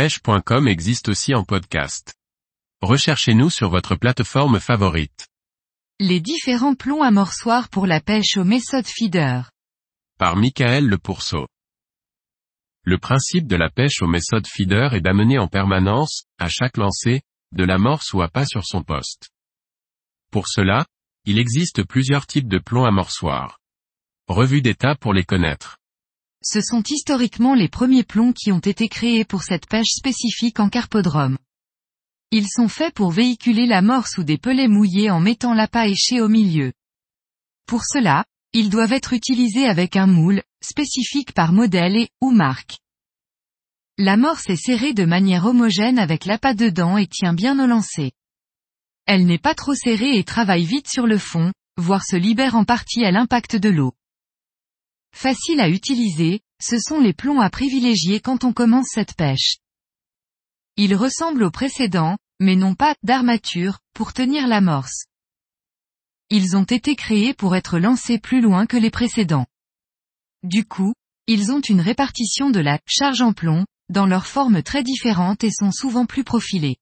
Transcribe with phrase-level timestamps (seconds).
[0.00, 2.14] pêche.com existe aussi en podcast.
[2.80, 5.28] Recherchez-nous sur votre plateforme favorite.
[5.98, 9.50] Les différents plombs amorçoirs pour la pêche au méthode feeder.
[10.16, 11.46] Par Michael Le Pourceau.
[12.82, 17.20] Le principe de la pêche au méthode feeder est d'amener en permanence, à chaque lancée,
[17.52, 19.28] de l'amorce ou à pas sur son poste.
[20.32, 20.86] Pour cela,
[21.26, 23.58] il existe plusieurs types de plombs amorçoirs.
[24.28, 25.76] Revue d'état pour les connaître.
[26.42, 30.68] Ce sont historiquement les premiers plombs qui ont été créés pour cette pêche spécifique en
[30.70, 31.36] carpodrome.
[32.30, 36.28] Ils sont faits pour véhiculer l'amorce ou des pelets mouillés en mettant l'appât éché au
[36.28, 36.72] milieu.
[37.66, 42.78] Pour cela, ils doivent être utilisés avec un moule, spécifique par modèle et, ou marque.
[43.98, 48.12] L'amorce est serrée de manière homogène avec l'appât dedans et tient bien au lancer.
[49.06, 52.64] Elle n'est pas trop serrée et travaille vite sur le fond, voire se libère en
[52.64, 53.92] partie à l'impact de l'eau.
[55.12, 59.56] Facile à utiliser, ce sont les plombs à privilégier quand on commence cette pêche.
[60.76, 65.04] Ils ressemblent aux précédents, mais n'ont pas d'armature pour tenir l'amorce.
[66.30, 69.46] Ils ont été créés pour être lancés plus loin que les précédents.
[70.42, 70.94] Du coup,
[71.26, 75.50] ils ont une répartition de la charge en plomb, dans leur forme très différente et
[75.50, 76.76] sont souvent plus profilés.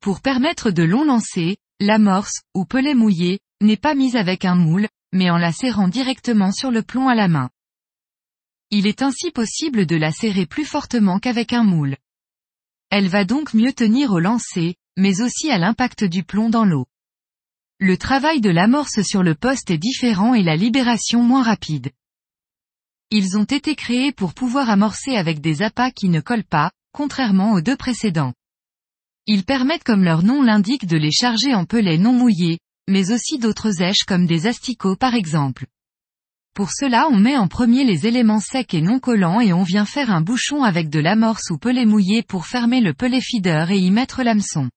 [0.00, 4.88] Pour permettre de longs lancers, l'amorce, ou pelet mouillé, n'est pas mise avec un moule,
[5.12, 7.50] mais en la serrant directement sur le plomb à la main.
[8.70, 11.96] Il est ainsi possible de la serrer plus fortement qu'avec un moule.
[12.90, 16.86] Elle va donc mieux tenir au lancer, mais aussi à l'impact du plomb dans l'eau.
[17.78, 21.90] Le travail de l'amorce sur le poste est différent et la libération moins rapide.
[23.10, 27.52] Ils ont été créés pour pouvoir amorcer avec des appâts qui ne collent pas, contrairement
[27.52, 28.34] aux deux précédents.
[29.26, 32.58] Ils permettent comme leur nom l'indique de les charger en pelets non mouillés,
[32.88, 35.66] mais aussi d'autres èches comme des asticots par exemple.
[36.54, 39.84] Pour cela on met en premier les éléments secs et non collants et on vient
[39.84, 43.78] faire un bouchon avec de l'amorce ou pellet mouillé pour fermer le pellet feeder et
[43.78, 44.68] y mettre l'hameçon.